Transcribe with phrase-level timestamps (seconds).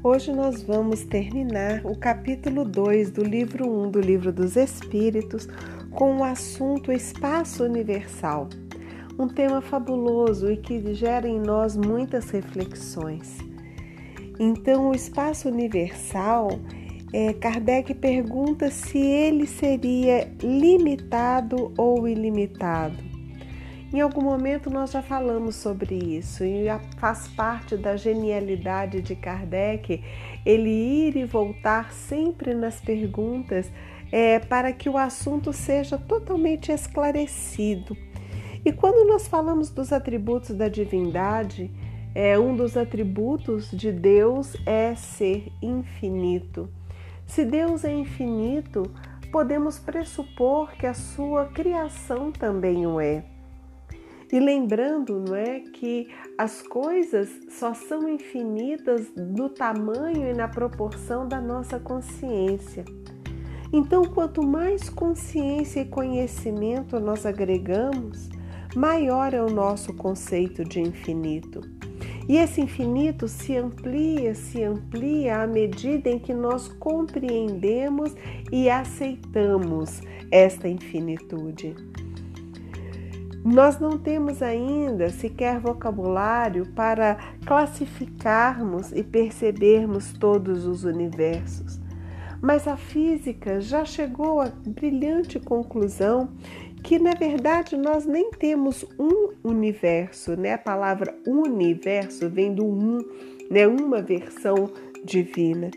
[0.00, 5.48] Hoje nós vamos terminar o capítulo 2 do livro 1 do Livro dos Espíritos
[5.90, 8.48] com o assunto Espaço Universal,
[9.18, 13.38] um tema fabuloso e que gera em nós muitas reflexões.
[14.38, 16.48] Então, o espaço universal,
[17.12, 23.07] é, Kardec pergunta se ele seria limitado ou ilimitado.
[23.90, 26.66] Em algum momento nós já falamos sobre isso e
[26.98, 30.04] faz parte da genialidade de Kardec
[30.44, 33.72] ele ir e voltar sempre nas perguntas
[34.12, 37.96] é, para que o assunto seja totalmente esclarecido.
[38.62, 41.70] E quando nós falamos dos atributos da divindade,
[42.14, 46.68] é, um dos atributos de Deus é ser infinito.
[47.26, 48.82] Se Deus é infinito,
[49.32, 53.37] podemos pressupor que a sua criação também o é.
[54.30, 61.26] E lembrando, não é, que as coisas só são infinitas no tamanho e na proporção
[61.26, 62.84] da nossa consciência.
[63.72, 68.28] Então, quanto mais consciência e conhecimento nós agregamos,
[68.76, 71.60] maior é o nosso conceito de infinito.
[72.28, 78.14] E esse infinito se amplia, se amplia à medida em que nós compreendemos
[78.52, 81.74] e aceitamos esta infinitude.
[83.44, 87.16] Nós não temos ainda sequer vocabulário para
[87.46, 91.80] classificarmos e percebermos todos os universos.
[92.40, 96.28] Mas a física já chegou à brilhante conclusão
[96.82, 100.54] que na verdade nós nem temos um universo, né?
[100.54, 102.98] A palavra universo vem do um,
[103.50, 103.66] né?
[103.66, 104.70] Uma versão
[105.04, 105.70] divina.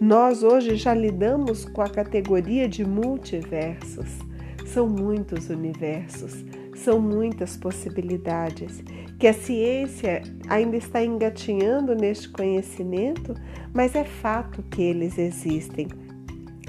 [0.00, 4.18] Nós hoje já lidamos com a categoria de multiversos.
[4.66, 6.44] São muitos universos.
[6.84, 8.82] São muitas possibilidades
[9.18, 13.34] que a ciência ainda está engatinhando neste conhecimento,
[13.74, 15.88] mas é fato que eles existem.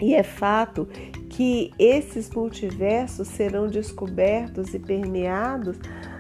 [0.02, 0.88] E é fato
[1.30, 5.78] que esses multiversos serão descobertos e permeados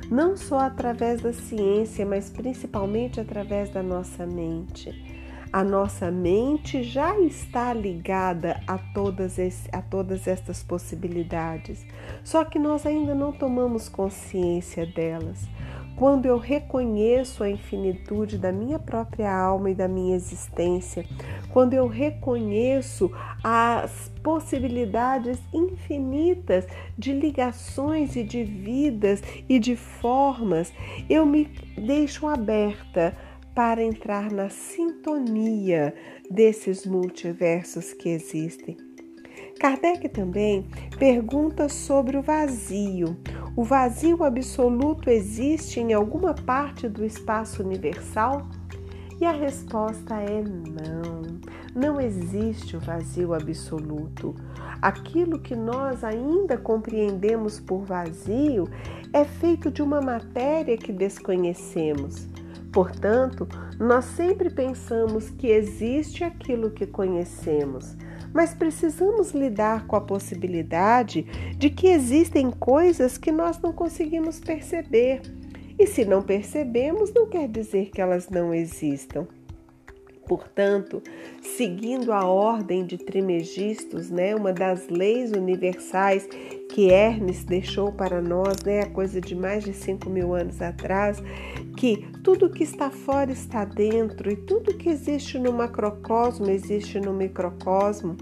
[0.09, 5.18] não só através da ciência, mas principalmente através da nossa mente.
[5.51, 11.83] A nossa mente já está ligada a todas, esse, a todas estas possibilidades,
[12.23, 15.47] só que nós ainda não tomamos consciência delas.
[15.95, 21.03] Quando eu reconheço a infinitude da minha própria alma e da minha existência,
[21.51, 23.11] quando eu reconheço
[23.43, 30.71] as possibilidades infinitas de ligações e de vidas e de formas,
[31.09, 31.45] eu me
[31.75, 33.17] deixo aberta
[33.53, 35.93] para entrar na sintonia
[36.29, 38.77] desses multiversos que existem.
[39.59, 40.65] Kardec também
[40.97, 43.17] pergunta sobre o vazio.
[43.55, 48.47] O vazio absoluto existe em alguma parte do espaço universal?
[49.19, 51.19] E a resposta é não.
[51.75, 54.33] Não existe o vazio absoluto.
[54.81, 58.63] Aquilo que nós ainda compreendemos por vazio
[59.11, 62.29] é feito de uma matéria que desconhecemos.
[62.71, 63.47] Portanto,
[63.79, 67.95] nós sempre pensamos que existe aquilo que conhecemos,
[68.31, 71.23] mas precisamos lidar com a possibilidade
[71.57, 75.21] de que existem coisas que nós não conseguimos perceber.
[75.79, 79.27] E se não percebemos, não quer dizer que elas não existam.
[80.29, 81.01] Portanto,
[81.41, 86.29] seguindo a ordem de Trimegistus, né, uma das leis universais
[86.69, 91.19] que Hermes deixou para nós, né, a coisa de mais de 5 mil anos atrás,
[91.75, 97.11] que tudo que está fora está dentro e tudo que existe no macrocosmo existe no
[97.11, 98.15] microcosmo.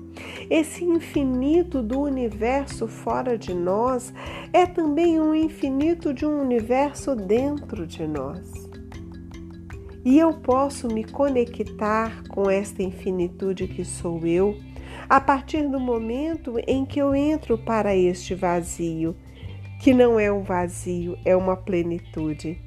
[0.50, 4.14] Esse infinito do universo fora de nós
[4.54, 8.67] é também um infinito de um universo dentro de nós.
[10.08, 14.58] E eu posso me conectar com esta infinitude que sou eu
[15.10, 19.18] a partir do momento em que eu entro para este vazio,
[19.82, 22.58] que não é um vazio, é uma plenitude.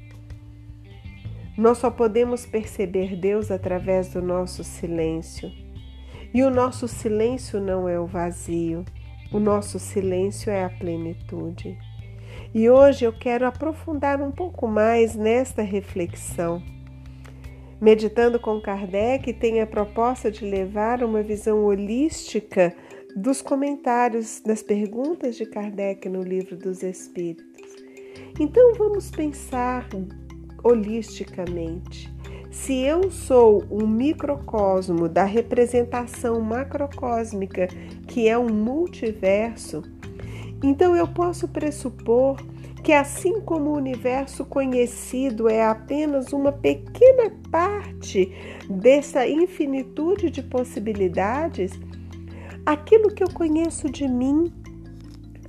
[1.57, 5.51] Nós só podemos perceber Deus através do nosso silêncio.
[6.31, 8.85] E o nosso silêncio não é o vazio,
[9.33, 11.75] o nosso silêncio é a plenitude.
[12.53, 16.61] E hoje eu quero aprofundar um pouco mais nesta reflexão
[17.81, 22.75] Meditando com Kardec, tem a proposta de levar uma visão holística
[23.15, 27.43] dos comentários das perguntas de Kardec no Livro dos Espíritos.
[28.39, 29.89] Então vamos pensar
[30.63, 32.13] holisticamente.
[32.51, 37.67] Se eu sou um microcosmo da representação macrocósmica,
[38.07, 39.81] que é um multiverso,
[40.63, 42.37] Então eu posso pressupor
[42.83, 48.31] que, assim como o universo conhecido é apenas uma pequena parte
[48.69, 51.71] dessa infinitude de possibilidades,
[52.65, 54.51] aquilo que eu conheço de mim,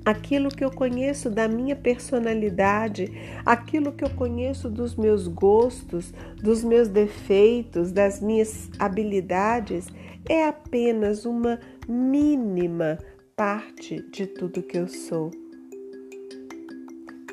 [0.05, 3.11] aquilo que eu conheço da minha personalidade,
[3.46, 6.12] aquilo que eu conheço dos meus gostos,
[6.43, 9.87] dos meus defeitos, das minhas habilidades,
[10.28, 11.58] é apenas uma
[11.88, 12.99] mínima
[13.35, 15.42] parte de tudo que eu sou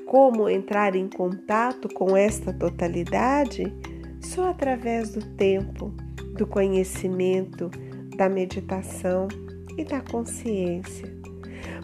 [0.09, 3.71] como entrar em contato com esta totalidade?
[4.19, 5.93] Só através do tempo,
[6.35, 7.69] do conhecimento,
[8.17, 9.27] da meditação
[9.77, 11.15] e da consciência.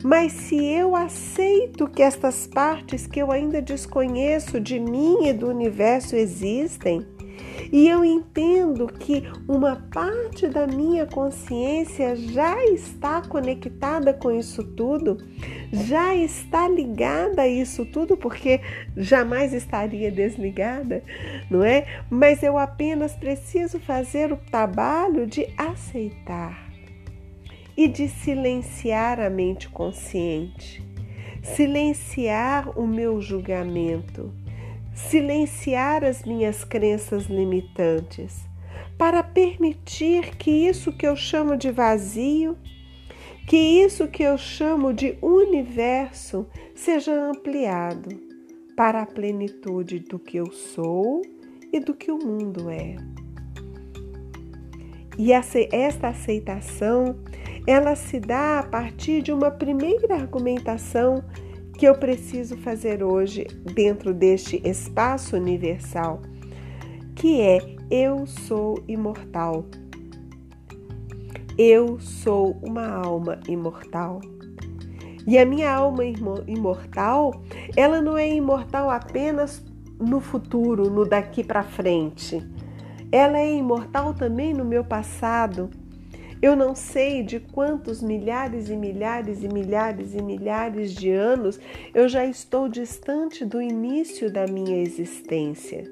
[0.04, 5.48] Mas se eu aceito que estas partes que eu ainda desconheço de mim e do
[5.48, 7.06] universo existem,
[7.72, 15.18] e eu entendo que uma parte da minha consciência já está conectada com isso tudo,
[15.76, 18.62] já está ligada a isso tudo, porque
[18.96, 21.04] jamais estaria desligada,
[21.50, 21.86] não é?
[22.10, 26.70] Mas eu apenas preciso fazer o trabalho de aceitar
[27.78, 30.84] e de silenciar a mente consciente,
[31.44, 34.34] silenciar o meu julgamento
[34.96, 38.48] silenciar as minhas crenças limitantes,
[38.98, 42.58] para permitir que isso que eu chamo de vazio,
[43.48, 48.10] que isso que eu chamo de universo seja ampliado
[48.76, 51.22] para a plenitude do que eu sou
[51.72, 52.96] e do que o mundo é.
[55.18, 57.16] E esta aceitação,
[57.66, 61.24] ela se dá a partir de uma primeira argumentação
[61.78, 66.22] que eu preciso fazer hoje dentro deste espaço universal,
[67.16, 67.60] que é
[67.90, 69.66] eu sou imortal.
[71.58, 74.22] Eu sou uma alma imortal.
[75.28, 76.04] E a minha alma
[76.46, 77.42] imortal,
[77.76, 79.64] ela não é imortal apenas
[80.00, 82.42] no futuro, no daqui para frente.
[83.12, 85.70] Ela é imortal também no meu passado
[86.42, 91.60] eu não sei de quantos milhares e milhares e milhares e milhares de anos
[91.94, 95.92] eu já estou distante do início da minha existência.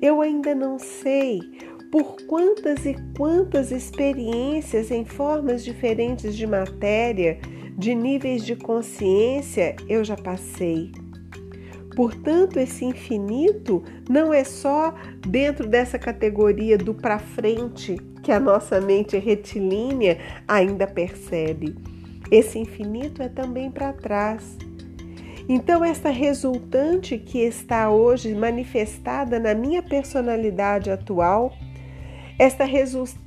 [0.00, 1.40] Eu ainda não sei
[1.90, 7.38] por quantas e quantas experiências em formas diferentes de matéria,
[7.76, 10.92] de níveis de consciência eu já passei.
[11.96, 14.94] Portanto, esse infinito não é só
[15.26, 21.76] dentro dessa categoria do para frente que a nossa mente retilínea ainda percebe.
[22.30, 24.56] Esse infinito é também para trás.
[25.48, 31.52] Então, essa resultante que está hoje manifestada na minha personalidade atual,
[32.38, 32.64] esta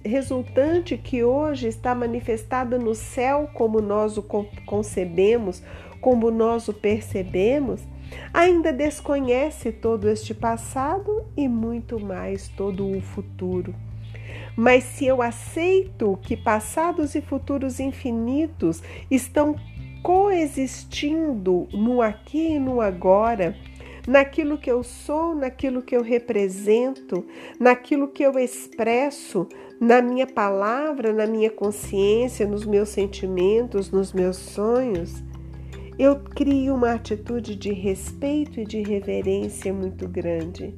[0.05, 4.23] resultante que hoje está manifestada no céu como nós o
[4.65, 5.61] concebemos,
[5.99, 7.81] como nós o percebemos,
[8.33, 13.75] ainda desconhece todo este passado e muito mais todo o futuro.
[14.55, 19.55] Mas se eu aceito que passados e futuros infinitos estão
[20.01, 23.55] coexistindo no aqui e no agora,
[24.07, 27.25] naquilo que eu sou, naquilo que eu represento,
[27.59, 29.47] naquilo que eu expresso,
[29.79, 35.23] na minha palavra, na minha consciência, nos meus sentimentos, nos meus sonhos,
[35.97, 40.73] eu crio uma atitude de respeito e de reverência muito grande.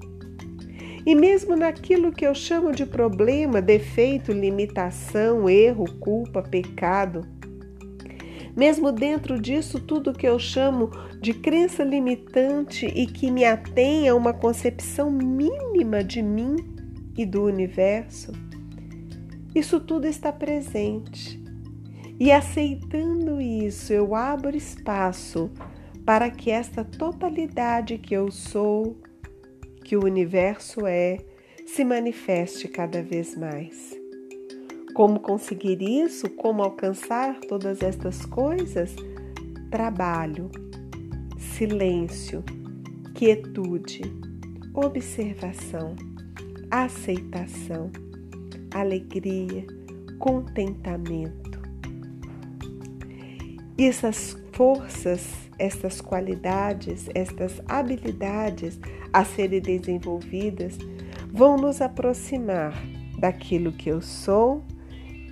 [1.06, 7.28] E mesmo naquilo que eu chamo de problema, defeito, limitação, erro, culpa, pecado,
[8.56, 14.16] mesmo dentro disso tudo que eu chamo de crença limitante e que me atém a
[14.16, 16.56] uma concepção mínima de mim
[17.18, 18.32] e do universo,
[19.56, 21.42] isso tudo está presente.
[22.20, 25.52] E aceitando isso, eu abro espaço
[26.06, 28.98] para que esta totalidade que eu sou,
[29.84, 31.18] que o universo é,
[31.66, 34.03] se manifeste cada vez mais.
[34.94, 36.30] Como conseguir isso?
[36.30, 38.96] Como alcançar todas estas coisas?
[39.72, 40.52] Trabalho,
[41.38, 42.44] silêncio,
[43.16, 44.02] quietude,
[44.72, 45.96] observação,
[46.70, 47.92] aceitação,
[48.72, 49.66] alegria,
[50.20, 51.60] contentamento.
[53.76, 58.80] E essas forças, estas qualidades, estas habilidades
[59.12, 60.78] a serem desenvolvidas
[61.32, 62.74] vão nos aproximar
[63.18, 64.64] daquilo que eu sou,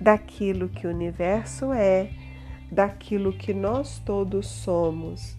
[0.02, 2.10] daquilo que o universo é,
[2.70, 5.36] daquilo que nós todos somos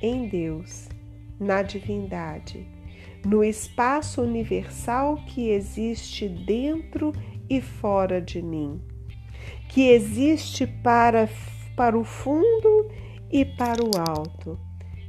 [0.00, 0.88] em Deus,
[1.40, 2.66] na divindade,
[3.24, 7.12] no espaço universal que existe dentro
[7.48, 8.80] e fora de mim,
[9.68, 11.28] que existe para,
[11.74, 12.90] para o fundo
[13.32, 14.58] e para o alto,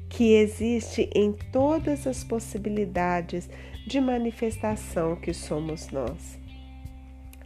[0.10, 3.50] que existe em todas as possibilidades
[3.86, 6.40] de manifestação que somos nós.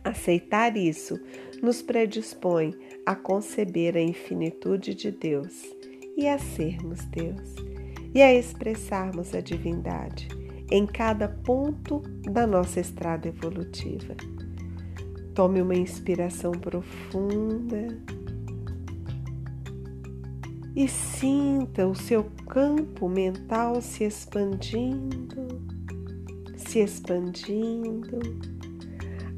[0.04, 1.20] Aceitar isso
[1.62, 2.74] nos predispõe
[3.06, 5.63] a conceber a infinitude de Deus
[6.16, 7.56] e a sermos Deus
[8.13, 10.28] e a expressarmos a divindade
[10.72, 12.01] em cada ponto
[12.32, 14.16] da nossa estrada evolutiva.
[15.34, 17.88] Tome uma inspiração profunda
[20.75, 25.48] e sinta o seu campo mental se expandindo,
[26.56, 28.20] se expandindo,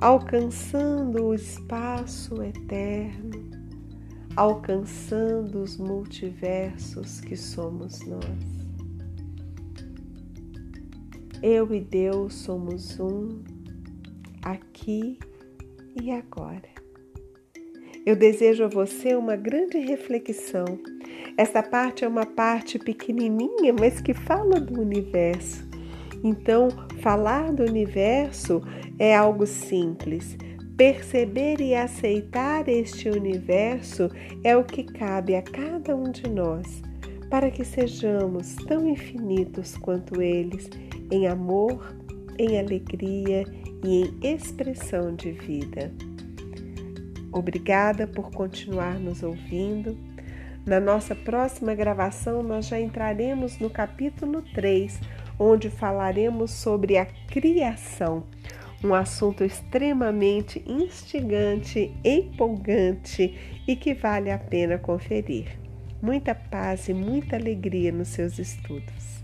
[0.02, 3.52] alcançando o espaço eterno,
[4.36, 8.26] alcançando os multiversos que somos nós.
[11.44, 13.44] Eu e Deus somos um,
[14.42, 15.20] aqui
[16.02, 16.70] e agora.
[18.04, 20.66] Eu desejo a você uma grande reflexão.
[21.38, 25.71] Esta parte é uma parte pequenininha, mas que fala do universo.
[26.24, 26.70] Então,
[27.02, 28.62] falar do universo
[29.00, 30.38] é algo simples.
[30.78, 34.10] Perceber e aceitar este universo
[34.44, 36.82] é o que cabe a cada um de nós,
[37.30, 40.70] para que sejamos tão infinitos quanto eles
[41.12, 41.96] em amor,
[42.38, 43.44] em alegria
[43.84, 45.92] e em expressão de vida.
[47.32, 49.98] Obrigada por continuar nos ouvindo.
[50.66, 55.00] Na nossa próxima gravação, nós já entraremos no capítulo 3,
[55.42, 58.24] onde falaremos sobre a criação,
[58.84, 63.36] um assunto extremamente instigante, empolgante
[63.68, 65.60] e que vale a pena conferir.
[66.00, 69.21] Muita paz e muita alegria nos seus estudos.